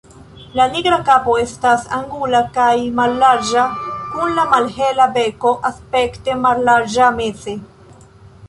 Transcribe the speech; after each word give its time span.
La 0.59 0.63
nigra 0.75 0.95
kapo 1.09 1.35
estas 1.41 1.83
angula 1.97 2.41
kaj 2.55 2.71
mallarĝa 3.01 3.67
kun 4.15 4.33
la 4.39 4.47
malhela 4.55 5.07
beko 5.19 5.53
aspekte 5.73 6.41
mallarĝa 6.47 7.13
meze. 7.21 7.59